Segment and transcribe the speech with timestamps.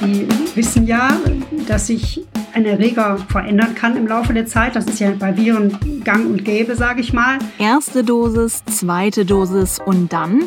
[0.00, 1.10] Die wissen ja,
[1.66, 4.76] dass sich ein Erreger verändern kann im Laufe der Zeit.
[4.76, 7.38] Das ist ja bei Viren gang und gäbe, sage ich mal.
[7.58, 10.44] Erste Dosis, zweite Dosis und dann?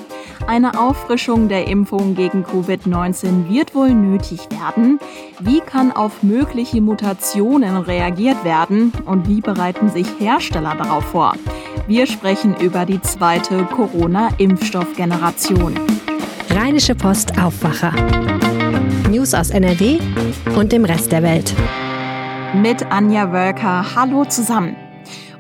[0.48, 5.00] Eine Auffrischung der Impfung gegen Covid-19 wird wohl nötig werden.
[5.40, 11.36] Wie kann auf mögliche Mutationen reagiert werden und wie bereiten sich Hersteller darauf vor?
[11.88, 15.80] Wir sprechen über die zweite Corona-Impfstoffgeneration.
[16.50, 17.94] Rheinische Post Aufwacher.
[19.32, 20.00] News aus NRW
[20.58, 21.54] und dem Rest der Welt.
[22.54, 23.96] Mit Anja Wölker.
[23.96, 24.76] Hallo zusammen.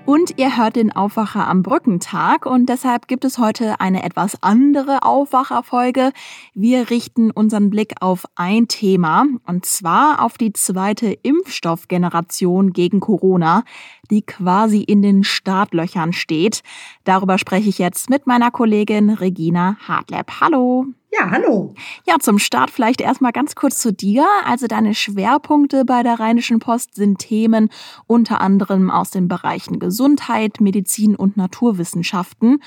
[0.06, 5.04] Und ihr hört den Aufwacher am Brückentag und deshalb gibt es heute eine etwas andere
[5.04, 6.12] Aufwacherfolge.
[6.54, 13.64] Wir richten unseren Blick auf ein Thema und zwar auf die zweite Impfstoffgeneration gegen Corona,
[14.12, 16.62] die quasi in den Startlöchern steht.
[17.04, 20.28] Darüber spreche ich jetzt mit meiner Kollegin Regina Hartleb.
[20.42, 20.88] Hallo.
[21.14, 21.74] Ja, hallo.
[22.08, 24.26] Ja, zum Start vielleicht erstmal ganz kurz zu dir.
[24.46, 27.70] Also deine Schwerpunkte bei der Rheinischen Post sind Themen
[28.08, 32.60] unter anderem aus den Bereichen Gesundheit, Medizin und Naturwissenschaften.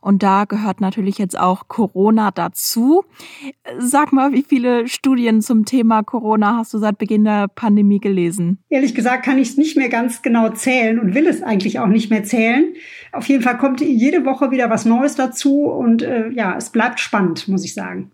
[0.00, 3.04] Und da gehört natürlich jetzt auch Corona dazu.
[3.78, 8.58] Sag mal, wie viele Studien zum Thema Corona hast du seit Beginn der Pandemie gelesen?
[8.68, 11.86] Ehrlich gesagt kann ich es nicht mehr ganz genau zählen und will es eigentlich auch
[11.86, 12.74] nicht mehr zählen.
[13.12, 17.00] Auf jeden Fall kommt jede Woche wieder was Neues dazu und äh, ja, es bleibt
[17.00, 18.10] spannend, muss ich sagen.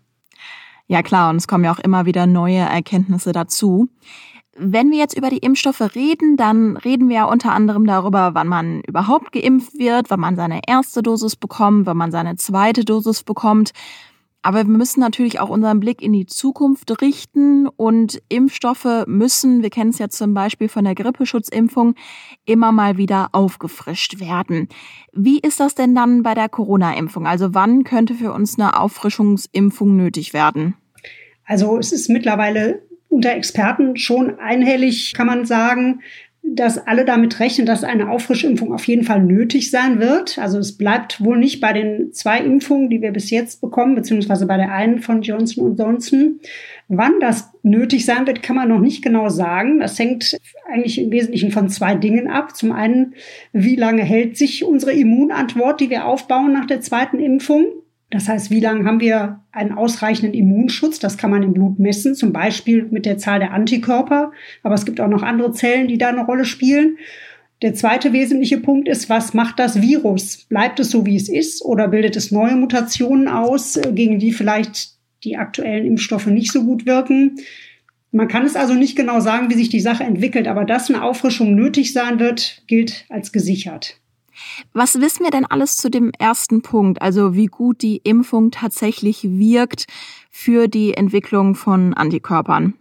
[0.87, 3.89] Ja klar, und es kommen ja auch immer wieder neue Erkenntnisse dazu.
[4.57, 8.47] Wenn wir jetzt über die Impfstoffe reden, dann reden wir ja unter anderem darüber, wann
[8.47, 13.23] man überhaupt geimpft wird, wann man seine erste Dosis bekommt, wann man seine zweite Dosis
[13.23, 13.71] bekommt.
[14.41, 19.69] Aber wir müssen natürlich auch unseren Blick in die Zukunft richten und Impfstoffe müssen, wir
[19.69, 21.95] kennen es ja zum Beispiel von der Grippeschutzimpfung,
[22.45, 24.69] immer mal wieder aufgefrischt werden.
[25.11, 27.27] Wie ist das denn dann bei der Corona-Impfung?
[27.27, 30.75] Also wann könnte für uns eine Auffrischungsimpfung nötig werden?
[31.43, 36.01] Also es ist mittlerweile unter Experten schon einhellig, kann man sagen,
[36.55, 40.37] dass alle damit rechnen, dass eine Auffrischimpfung auf jeden Fall nötig sein wird.
[40.39, 44.45] Also es bleibt wohl nicht bei den zwei Impfungen, die wir bis jetzt bekommen, beziehungsweise
[44.45, 46.39] bei der einen von Johnson Johnson.
[46.87, 49.79] Wann das nötig sein wird, kann man noch nicht genau sagen.
[49.79, 52.55] Das hängt eigentlich im Wesentlichen von zwei Dingen ab.
[52.55, 53.13] Zum einen,
[53.53, 57.65] wie lange hält sich unsere Immunantwort, die wir aufbauen nach der zweiten Impfung?
[58.11, 60.97] Das heißt, wie lange haben wir einen ausreichenden Immunschutz?
[60.97, 64.31] Das kann man im Blut messen, zum Beispiel mit der Zahl der Antikörper.
[64.63, 66.97] Aber es gibt auch noch andere Zellen, die da eine Rolle spielen.
[67.61, 70.45] Der zweite wesentliche Punkt ist, was macht das Virus?
[70.45, 74.31] Bleibt es so, wie es ist, oder bildet es neue Mutationen aus, äh, gegen die
[74.31, 74.93] vielleicht
[75.23, 77.35] die aktuellen Impfstoffe nicht so gut wirken?
[78.11, 81.03] Man kann es also nicht genau sagen, wie sich die Sache entwickelt, aber dass eine
[81.03, 83.99] Auffrischung nötig sein wird, gilt als gesichert.
[84.73, 89.23] Was wissen wir denn alles zu dem ersten Punkt, also wie gut die Impfung tatsächlich
[89.23, 89.85] wirkt
[90.31, 92.73] für die Entwicklung von Antikörpern?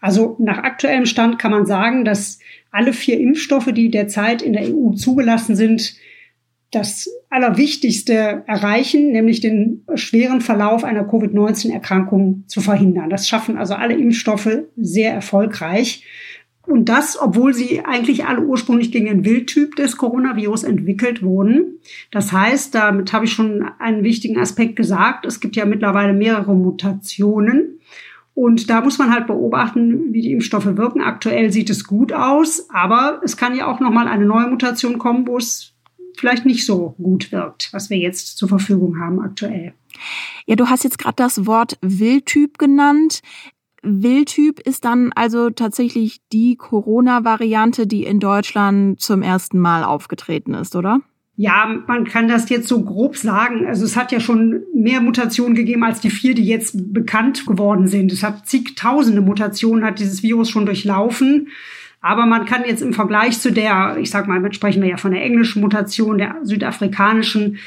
[0.00, 2.38] Also nach aktuellem Stand kann man sagen, dass
[2.70, 5.94] alle vier Impfstoffe, die derzeit in der EU zugelassen sind,
[6.70, 13.10] das Allerwichtigste erreichen, nämlich den schweren Verlauf einer Covid-19-Erkrankung zu verhindern.
[13.10, 16.04] Das schaffen also alle Impfstoffe sehr erfolgreich.
[16.70, 21.80] Und das, obwohl sie eigentlich alle ursprünglich gegen den Wildtyp des Coronavirus entwickelt wurden.
[22.12, 25.26] Das heißt, damit habe ich schon einen wichtigen Aspekt gesagt.
[25.26, 27.80] Es gibt ja mittlerweile mehrere Mutationen.
[28.34, 31.00] Und da muss man halt beobachten, wie die Impfstoffe wirken.
[31.00, 34.98] Aktuell sieht es gut aus, aber es kann ja auch noch mal eine neue Mutation
[34.98, 35.74] kommen, wo es
[36.16, 39.74] vielleicht nicht so gut wirkt, was wir jetzt zur Verfügung haben aktuell.
[40.46, 43.22] Ja, du hast jetzt gerade das Wort Wildtyp genannt.
[43.82, 50.76] Wildtyp ist dann also tatsächlich die Corona-Variante, die in Deutschland zum ersten Mal aufgetreten ist,
[50.76, 51.00] oder?
[51.36, 53.66] Ja, man kann das jetzt so grob sagen.
[53.66, 57.86] Also es hat ja schon mehr Mutationen gegeben als die vier, die jetzt bekannt geworden
[57.86, 58.12] sind.
[58.12, 61.48] Es hat zigtausende Mutationen, hat dieses Virus schon durchlaufen.
[62.02, 65.12] Aber man kann jetzt im Vergleich zu der, ich sag mal, sprechen wir ja von
[65.12, 67.58] der englischen Mutation, der südafrikanischen,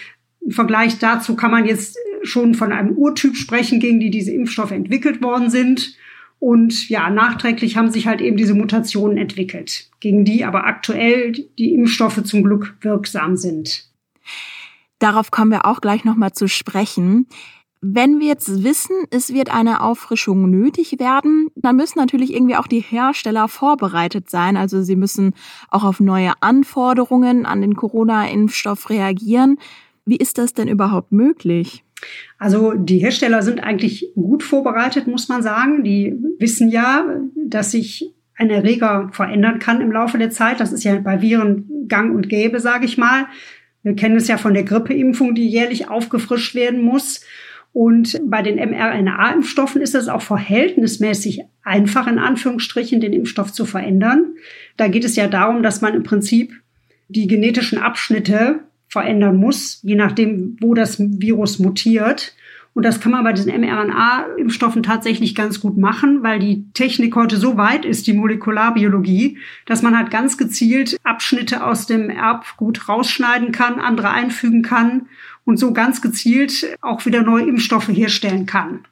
[0.45, 4.71] im Vergleich dazu kann man jetzt schon von einem Urtyp sprechen, gegen die diese Impfstoffe
[4.71, 5.95] entwickelt worden sind.
[6.43, 11.73] Und ja, nachträglich haben sich halt eben diese Mutationen entwickelt, gegen die aber aktuell die
[11.73, 13.85] Impfstoffe zum Glück wirksam sind.
[14.99, 17.27] Darauf kommen wir auch gleich nochmal zu sprechen.
[17.79, 22.67] Wenn wir jetzt wissen, es wird eine Auffrischung nötig werden, dann müssen natürlich irgendwie auch
[22.67, 24.57] die Hersteller vorbereitet sein.
[24.57, 25.35] Also sie müssen
[25.69, 29.59] auch auf neue Anforderungen an den Corona-Impfstoff reagieren.
[30.03, 31.85] Wie ist das denn überhaupt möglich?
[32.37, 35.83] Also die Hersteller sind eigentlich gut vorbereitet, muss man sagen.
[35.83, 37.05] Die wissen ja,
[37.35, 40.59] dass sich ein Erreger verändern kann im Laufe der Zeit.
[40.59, 43.27] Das ist ja bei Viren gang und gäbe, sage ich mal.
[43.83, 47.21] Wir kennen es ja von der Grippeimpfung, die jährlich aufgefrischt werden muss.
[47.73, 54.35] Und bei den mRNA-Impfstoffen ist es auch verhältnismäßig einfach, in Anführungsstrichen, den Impfstoff zu verändern.
[54.77, 56.53] Da geht es ja darum, dass man im Prinzip
[57.07, 58.59] die genetischen Abschnitte
[58.93, 62.35] verändern muss, je nachdem, wo das Virus mutiert.
[62.75, 67.37] Und das kann man bei diesen mRNA-Impfstoffen tatsächlich ganz gut machen, weil die Technik heute
[67.37, 73.51] so weit ist, die Molekularbiologie, dass man halt ganz gezielt Abschnitte aus dem Erbgut rausschneiden
[73.51, 75.07] kann, andere einfügen kann
[75.43, 78.85] und so ganz gezielt auch wieder neue Impfstoffe herstellen kann.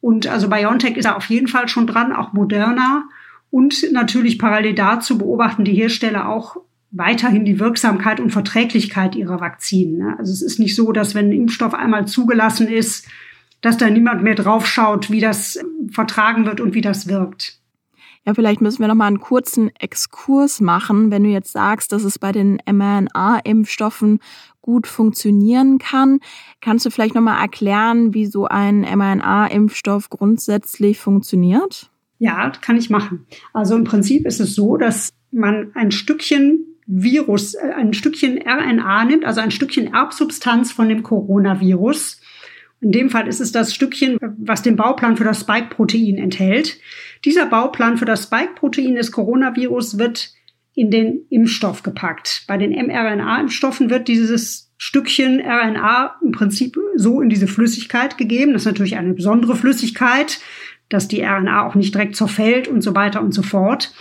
[0.00, 3.04] Und also BioNTech ist da auf jeden Fall schon dran, auch moderner.
[3.50, 6.56] Und natürlich parallel dazu beobachten die Hersteller auch
[6.92, 9.98] weiterhin die Wirksamkeit und Verträglichkeit ihrer Vakzinen.
[9.98, 10.14] Ne?
[10.18, 13.08] Also es ist nicht so, dass wenn ein Impfstoff einmal zugelassen ist,
[13.62, 15.58] dass da niemand mehr draufschaut, wie das
[15.90, 17.58] vertragen wird und wie das wirkt.
[18.24, 22.04] Ja, vielleicht müssen wir noch mal einen kurzen Exkurs machen, wenn du jetzt sagst, dass
[22.04, 24.20] es bei den mRNA-Impfstoffen
[24.60, 26.20] gut funktionieren kann.
[26.60, 31.90] Kannst du vielleicht noch mal erklären, wie so ein mRNA-Impfstoff grundsätzlich funktioniert?
[32.18, 33.26] Ja, kann ich machen.
[33.52, 39.04] Also im Prinzip ist es so, dass man ein Stückchen Virus, äh, ein Stückchen RNA
[39.04, 42.20] nimmt, also ein Stückchen Erbsubstanz von dem Coronavirus.
[42.80, 46.80] In dem Fall ist es das Stückchen, was den Bauplan für das Spike-Protein enthält.
[47.24, 50.32] Dieser Bauplan für das Spike-Protein des Coronavirus wird
[50.74, 52.44] in den Impfstoff gepackt.
[52.48, 58.52] Bei den mRNA-Impfstoffen wird dieses Stückchen RNA im Prinzip so in diese Flüssigkeit gegeben.
[58.52, 60.40] Das ist natürlich eine besondere Flüssigkeit,
[60.88, 63.92] dass die RNA auch nicht direkt zerfällt und so weiter und so fort.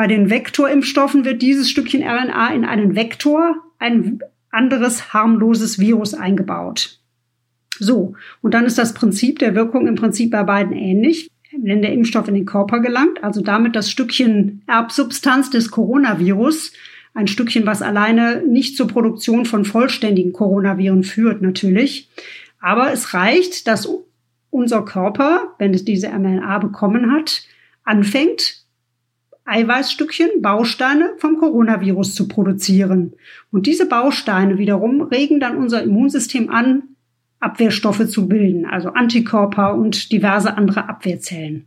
[0.00, 4.20] Bei den Vektorimpfstoffen wird dieses Stückchen RNA in einen Vektor, ein
[4.50, 7.00] anderes harmloses Virus eingebaut.
[7.78, 11.30] So, und dann ist das Prinzip der Wirkung im Prinzip bei beiden ähnlich.
[11.52, 16.72] Wenn der Impfstoff in den Körper gelangt, also damit das Stückchen Erbsubstanz des Coronavirus,
[17.12, 22.08] ein Stückchen, was alleine nicht zur Produktion von vollständigen Coronaviren führt, natürlich.
[22.58, 23.86] Aber es reicht, dass
[24.48, 27.42] unser Körper, wenn es diese mRNA bekommen hat,
[27.84, 28.59] anfängt,
[29.50, 33.14] Eiweißstückchen, Bausteine vom Coronavirus zu produzieren.
[33.50, 36.84] Und diese Bausteine wiederum regen dann unser Immunsystem an,
[37.40, 41.66] Abwehrstoffe zu bilden, also Antikörper und diverse andere Abwehrzellen.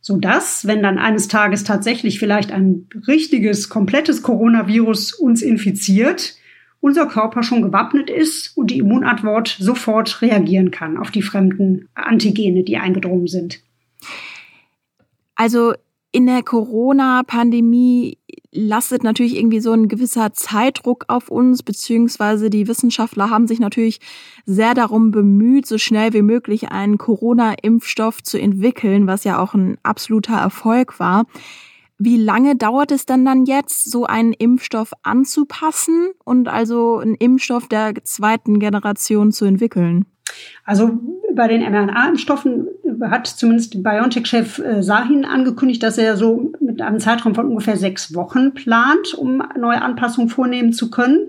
[0.00, 6.36] Sodass, wenn dann eines Tages tatsächlich vielleicht ein richtiges, komplettes Coronavirus uns infiziert,
[6.80, 12.64] unser Körper schon gewappnet ist und die Immunantwort sofort reagieren kann auf die fremden Antigene,
[12.64, 13.60] die eingedrungen sind.
[15.34, 15.74] Also
[16.14, 18.18] in der Corona-Pandemie
[18.52, 23.98] lastet natürlich irgendwie so ein gewisser Zeitdruck auf uns, beziehungsweise die Wissenschaftler haben sich natürlich
[24.46, 29.76] sehr darum bemüht, so schnell wie möglich einen Corona-Impfstoff zu entwickeln, was ja auch ein
[29.82, 31.24] absoluter Erfolg war.
[31.98, 37.66] Wie lange dauert es denn dann jetzt, so einen Impfstoff anzupassen und also einen Impfstoff
[37.66, 40.06] der zweiten Generation zu entwickeln?
[40.64, 40.98] Also
[41.34, 42.68] bei den mRNA-Impfstoffen
[43.02, 48.14] hat zumindest BioNTech-Chef äh, Sahin angekündigt, dass er so mit einem Zeitraum von ungefähr sechs
[48.14, 51.28] Wochen plant, um neue Anpassungen vornehmen zu können.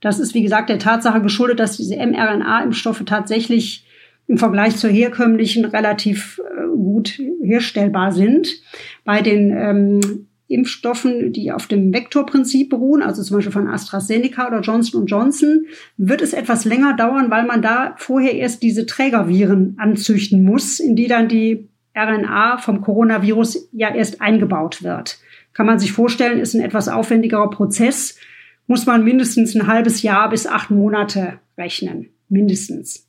[0.00, 3.86] Das ist, wie gesagt, der Tatsache geschuldet, dass diese mRNA-Impfstoffe tatsächlich
[4.26, 8.48] im Vergleich zur herkömmlichen relativ äh, gut herstellbar sind.
[9.04, 14.60] Bei den ähm, Impfstoffen, die auf dem Vektorprinzip beruhen, also zum Beispiel von AstraZeneca oder
[14.60, 20.44] Johnson Johnson, wird es etwas länger dauern, weil man da vorher erst diese Trägerviren anzüchten
[20.44, 25.18] muss, in die dann die RNA vom Coronavirus ja erst eingebaut wird.
[25.54, 28.18] Kann man sich vorstellen, ist ein etwas aufwendigerer Prozess,
[28.66, 32.10] muss man mindestens ein halbes Jahr bis acht Monate rechnen.
[32.28, 33.08] Mindestens.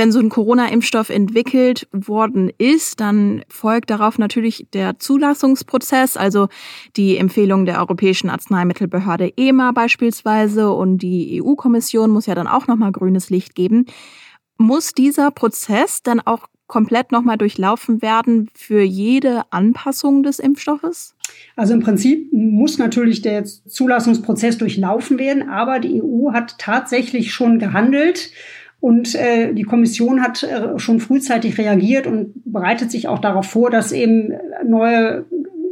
[0.00, 6.48] Wenn so ein Corona-Impfstoff entwickelt worden ist, dann folgt darauf natürlich der Zulassungsprozess, also
[6.96, 12.92] die Empfehlung der Europäischen Arzneimittelbehörde EMA beispielsweise und die EU-Kommission muss ja dann auch nochmal
[12.92, 13.84] grünes Licht geben.
[14.56, 21.14] Muss dieser Prozess dann auch komplett nochmal durchlaufen werden für jede Anpassung des Impfstoffes?
[21.56, 27.58] Also im Prinzip muss natürlich der Zulassungsprozess durchlaufen werden, aber die EU hat tatsächlich schon
[27.58, 28.30] gehandelt
[28.80, 33.70] und äh, die Kommission hat äh, schon frühzeitig reagiert und bereitet sich auch darauf vor,
[33.70, 34.32] dass eben
[34.66, 35.26] neue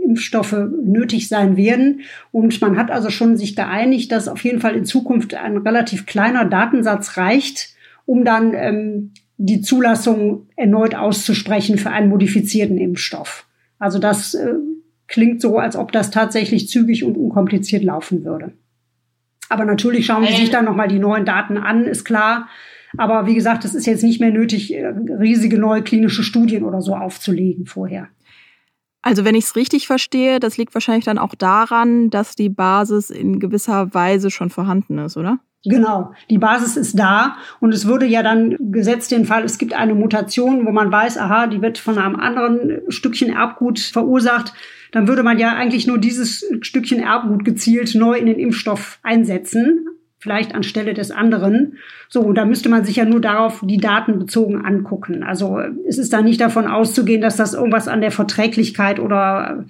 [0.04, 2.02] Impfstoffe nötig sein werden.
[2.32, 6.06] Und man hat also schon sich geeinigt, dass auf jeden Fall in Zukunft ein relativ
[6.06, 7.74] kleiner Datensatz reicht,
[8.04, 13.46] um dann ähm, die Zulassung erneut auszusprechen für einen modifizierten Impfstoff.
[13.78, 14.54] Also das äh,
[15.06, 18.52] klingt so, als ob das tatsächlich zügig und unkompliziert laufen würde.
[19.48, 22.48] Aber natürlich schauen Sie sich dann nochmal die neuen Daten an, ist klar.
[22.96, 26.80] Aber wie gesagt, es ist jetzt nicht mehr nötig, äh, riesige neue klinische Studien oder
[26.80, 28.08] so aufzulegen vorher.
[29.02, 33.10] Also wenn ich es richtig verstehe, das liegt wahrscheinlich dann auch daran, dass die Basis
[33.10, 35.38] in gewisser Weise schon vorhanden ist, oder?
[35.64, 39.72] Genau, die Basis ist da und es würde ja dann gesetzt den Fall, es gibt
[39.72, 44.52] eine Mutation, wo man weiß, aha, die wird von einem anderen Stückchen Erbgut verursacht,
[44.92, 49.86] dann würde man ja eigentlich nur dieses Stückchen Erbgut gezielt neu in den Impfstoff einsetzen,
[50.18, 51.78] vielleicht anstelle des anderen.
[52.08, 55.22] So, da müsste man sich ja nur darauf die Daten bezogen angucken.
[55.22, 59.64] Also es ist da nicht davon auszugehen, dass das irgendwas an der Verträglichkeit oder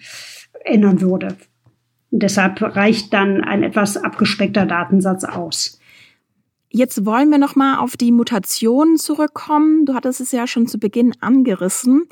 [0.65, 1.37] ändern würde.
[2.11, 5.79] Deshalb reicht dann ein etwas abgespeckter Datensatz aus.
[6.71, 9.87] Jetzt wollen wir noch mal auf die Mutationen zurückkommen.
[9.87, 12.05] Du hattest es ja schon zu Beginn angerissen.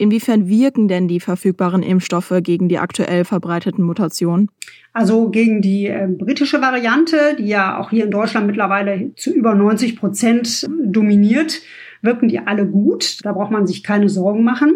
[0.00, 4.50] Inwiefern wirken denn die verfügbaren Impfstoffe gegen die aktuell verbreiteten Mutationen?
[4.94, 9.54] Also gegen die äh, britische Variante, die ja auch hier in Deutschland mittlerweile zu über
[9.54, 11.60] 90 Prozent dominiert,
[12.00, 13.18] wirken die alle gut.
[13.26, 14.72] Da braucht man sich keine Sorgen machen.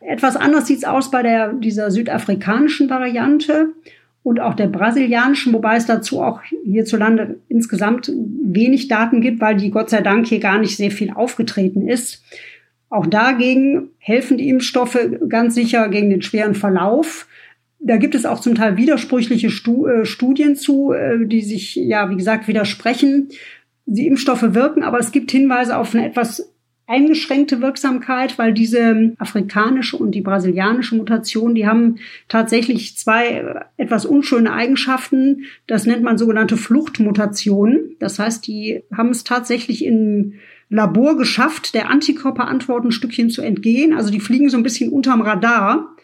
[0.00, 3.74] Etwas anders sieht's aus bei der, dieser südafrikanischen Variante
[4.22, 8.10] und auch der brasilianischen, wobei es dazu auch hierzulande insgesamt
[8.42, 12.24] wenig Daten gibt, weil die Gott sei Dank hier gar nicht sehr viel aufgetreten ist.
[12.92, 17.26] Auch dagegen helfen die Impfstoffe ganz sicher gegen den schweren Verlauf.
[17.78, 22.16] Da gibt es auch zum Teil widersprüchliche äh, Studien zu, äh, die sich, ja, wie
[22.16, 23.30] gesagt, widersprechen.
[23.86, 26.52] Die Impfstoffe wirken, aber es gibt Hinweise auf eine etwas
[26.86, 31.96] eingeschränkte Wirksamkeit, weil diese afrikanische und die brasilianische Mutation, die haben
[32.28, 35.44] tatsächlich zwei etwas unschöne Eigenschaften.
[35.66, 37.96] Das nennt man sogenannte Fluchtmutationen.
[38.00, 40.34] Das heißt, die haben es tatsächlich im
[40.72, 43.94] Labor geschafft, der Antikörperantwort ein Stückchen zu entgehen.
[43.94, 45.94] Also die fliegen so ein bisschen unterm Radar.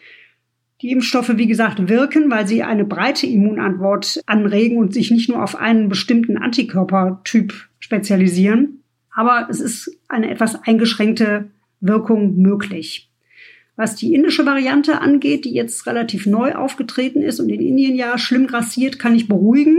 [0.81, 5.43] Die Impfstoffe, wie gesagt, wirken, weil sie eine breite Immunantwort anregen und sich nicht nur
[5.43, 8.79] auf einen bestimmten Antikörpertyp spezialisieren
[9.19, 11.49] aber es ist eine etwas eingeschränkte
[11.81, 13.11] Wirkung möglich.
[13.75, 18.17] Was die indische Variante angeht, die jetzt relativ neu aufgetreten ist und in Indien ja
[18.17, 19.77] schlimm grassiert, kann ich beruhigen.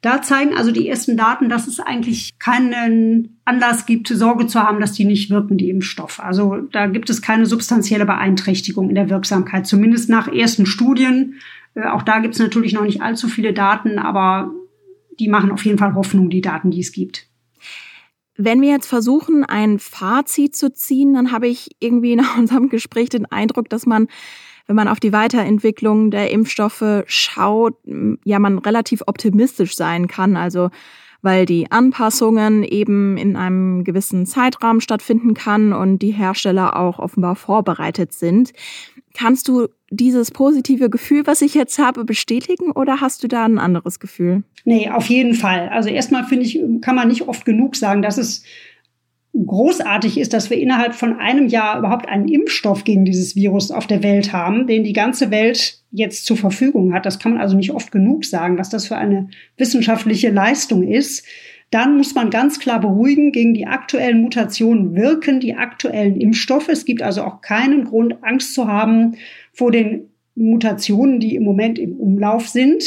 [0.00, 4.80] Da zeigen also die ersten Daten, dass es eigentlich keinen Anlass gibt, Sorge zu haben,
[4.80, 6.20] dass die nicht wirken, die Impfstoffe.
[6.20, 11.34] Also da gibt es keine substanzielle Beeinträchtigung in der Wirksamkeit, zumindest nach ersten Studien.
[11.74, 14.52] Äh, auch da gibt es natürlich noch nicht allzu viele Daten, aber
[15.18, 17.26] die machen auf jeden Fall Hoffnung, die Daten, die es gibt.
[18.36, 23.10] Wenn wir jetzt versuchen, ein Fazit zu ziehen, dann habe ich irgendwie nach unserem Gespräch
[23.10, 24.08] den Eindruck, dass man,
[24.70, 27.74] wenn man auf die Weiterentwicklung der Impfstoffe schaut,
[28.22, 30.36] ja, man relativ optimistisch sein kann.
[30.36, 30.70] Also,
[31.22, 37.34] weil die Anpassungen eben in einem gewissen Zeitrahmen stattfinden kann und die Hersteller auch offenbar
[37.34, 38.52] vorbereitet sind.
[39.12, 43.58] Kannst du dieses positive Gefühl, was ich jetzt habe, bestätigen oder hast du da ein
[43.58, 44.44] anderes Gefühl?
[44.64, 45.68] Nee, auf jeden Fall.
[45.70, 48.44] Also erstmal finde ich, kann man nicht oft genug sagen, dass es
[49.34, 53.86] großartig ist, dass wir innerhalb von einem Jahr überhaupt einen Impfstoff gegen dieses Virus auf
[53.86, 57.06] der Welt haben, den die ganze Welt jetzt zur Verfügung hat.
[57.06, 61.24] Das kann man also nicht oft genug sagen, was das für eine wissenschaftliche Leistung ist.
[61.70, 66.68] Dann muss man ganz klar beruhigen, gegen die aktuellen Mutationen wirken die aktuellen Impfstoffe.
[66.68, 69.16] Es gibt also auch keinen Grund, Angst zu haben
[69.52, 72.82] vor den Mutationen, die im Moment im Umlauf sind.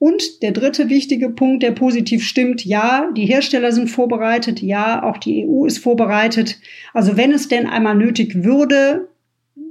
[0.00, 5.18] Und der dritte wichtige Punkt, der positiv stimmt, ja, die Hersteller sind vorbereitet, ja, auch
[5.18, 6.58] die EU ist vorbereitet.
[6.94, 9.10] Also wenn es denn einmal nötig würde,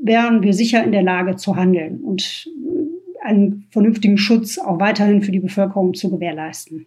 [0.03, 2.47] wären wir sicher in der Lage zu handeln und
[3.23, 6.85] einen vernünftigen Schutz auch weiterhin für die Bevölkerung zu gewährleisten.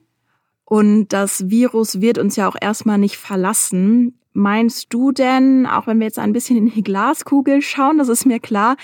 [0.64, 4.20] Und das Virus wird uns ja auch erstmal nicht verlassen.
[4.34, 8.24] Meinst du denn, auch wenn wir jetzt ein bisschen in die Glaskugel schauen, das ist
[8.24, 8.76] mir klar,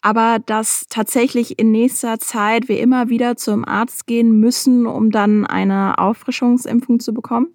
[0.00, 5.44] aber dass tatsächlich in nächster Zeit wir immer wieder zum Arzt gehen müssen, um dann
[5.44, 7.48] eine Auffrischungsimpfung zu bekommen?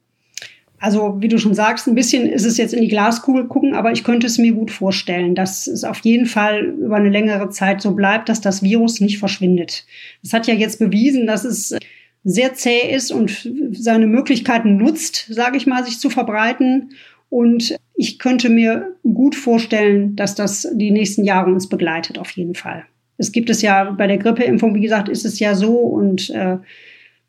[0.79, 3.91] Also, wie du schon sagst, ein bisschen ist es jetzt in die Glaskugel gucken, aber
[3.91, 7.81] ich könnte es mir gut vorstellen, dass es auf jeden Fall über eine längere Zeit
[7.81, 9.85] so bleibt, dass das Virus nicht verschwindet.
[10.21, 11.75] Es hat ja jetzt bewiesen, dass es
[12.23, 16.91] sehr zäh ist und seine Möglichkeiten nutzt, sage ich mal, sich zu verbreiten.
[17.29, 22.55] Und ich könnte mir gut vorstellen, dass das die nächsten Jahre uns begleitet, auf jeden
[22.55, 22.85] Fall.
[23.17, 26.57] Es gibt es ja bei der Grippeimpfung, wie gesagt, ist es ja so und äh,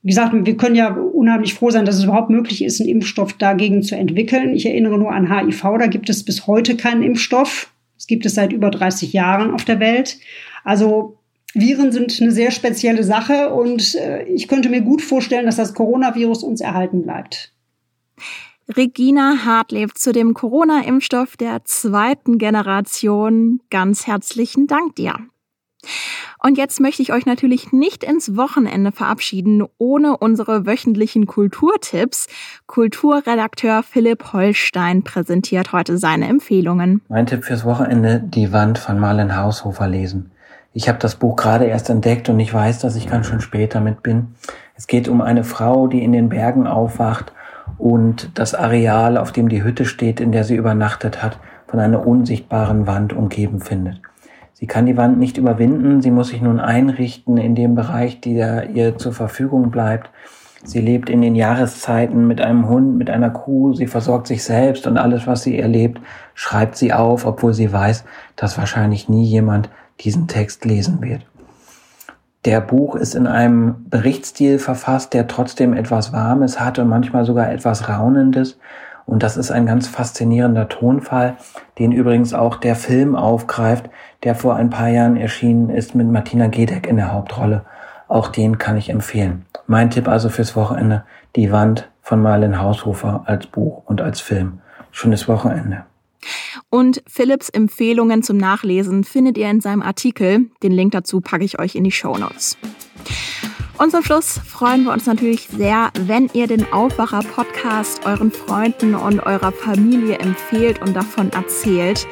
[0.02, 3.33] wie gesagt, wir können ja unheimlich froh sein, dass es überhaupt möglich ist, einen Impfstoff
[3.33, 4.55] dagegen zu entwickeln.
[4.55, 7.73] Ich erinnere nur an HIV, da gibt es bis heute keinen Impfstoff.
[7.97, 10.19] Es gibt es seit über 30 Jahren auf der Welt.
[10.62, 11.19] Also
[11.55, 15.75] Viren sind eine sehr spezielle Sache und äh, ich könnte mir gut vorstellen, dass das
[15.75, 17.52] Coronavirus uns erhalten bleibt.
[18.77, 23.61] Regina Hartlev zu dem Corona-Impfstoff der zweiten Generation.
[23.71, 25.15] Ganz herzlichen Dank dir.
[26.43, 32.27] Und jetzt möchte ich euch natürlich nicht ins Wochenende verabschieden, ohne unsere wöchentlichen Kulturtipps.
[32.67, 37.01] Kulturredakteur Philipp Holstein präsentiert heute seine Empfehlungen.
[37.09, 40.31] Mein Tipp fürs Wochenende, die Wand von Marlen Haushofer lesen.
[40.75, 43.75] Ich habe das Buch gerade erst entdeckt und ich weiß, dass ich ganz schön spät
[43.75, 44.35] damit bin.
[44.75, 47.33] Es geht um eine Frau, die in den Bergen aufwacht
[47.79, 52.07] und das Areal, auf dem die Hütte steht, in der sie übernachtet hat, von einer
[52.07, 54.01] unsichtbaren Wand umgeben findet.
[54.55, 58.71] Sie kann die Wand nicht überwinden, sie muss sich nun einrichten in dem Bereich, der
[58.71, 60.11] ihr zur Verfügung bleibt.
[60.65, 64.89] Sie lebt in den Jahreszeiten mit einem Hund, mit einer Kuh, sie versorgt sich selbst
[64.89, 66.01] und alles, was sie erlebt,
[66.35, 68.05] schreibt sie auf, obwohl sie weiß,
[68.35, 69.71] dass wahrscheinlich nie jemand
[70.01, 71.25] diesen Text lesen wird.
[72.45, 77.50] Der Buch ist in einem Berichtsstil verfasst, der trotzdem etwas Warmes hat und manchmal sogar
[77.50, 78.59] etwas Raunendes.
[79.07, 81.37] Und das ist ein ganz faszinierender Tonfall,
[81.78, 83.90] den übrigens auch der Film aufgreift,
[84.23, 87.64] der vor ein paar Jahren erschienen ist mit Martina Gedeck in der Hauptrolle.
[88.07, 89.47] Auch den kann ich empfehlen.
[89.66, 91.04] Mein Tipp also fürs Wochenende,
[91.37, 94.61] Die Wand von Marlen Haushofer als Buch und als Film.
[94.90, 95.85] Schönes Wochenende.
[96.71, 100.51] Und Philipps Empfehlungen zum Nachlesen findet ihr in seinem Artikel.
[100.63, 102.57] Den Link dazu packe ich euch in die Show Notes.
[103.79, 109.21] Und zum Schluss freuen wir uns natürlich sehr, wenn ihr den Aufwacher-Podcast euren Freunden und
[109.21, 112.07] eurer Familie empfehlt und davon erzählt.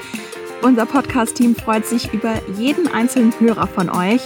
[0.63, 4.23] Unser Podcast-Team freut sich über jeden einzelnen Hörer von euch.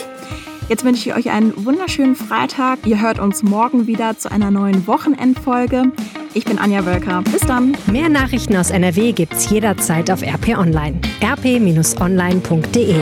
[0.71, 2.87] Jetzt wünsche ich euch einen wunderschönen Freitag.
[2.87, 5.91] Ihr hört uns morgen wieder zu einer neuen Wochenendfolge.
[6.33, 7.23] Ich bin Anja Wölker.
[7.23, 7.77] Bis dann.
[7.91, 11.01] Mehr Nachrichten aus NRW gibt's jederzeit auf RP Online.
[11.21, 12.95] rp-online.de